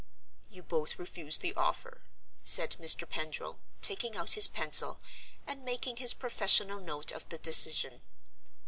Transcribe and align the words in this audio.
"You 0.49 0.63
both 0.63 0.97
refuse 0.97 1.37
the 1.37 1.53
offer," 1.53 2.01
said 2.43 2.71
Mr. 2.79 3.07
Pendril, 3.07 3.59
taking 3.83 4.15
out 4.17 4.31
his 4.31 4.47
pencil, 4.47 4.99
and 5.45 5.63
making 5.63 5.97
his 5.97 6.15
professional 6.15 6.79
note 6.79 7.11
of 7.11 7.29
the 7.29 7.37
decision. 7.37 8.01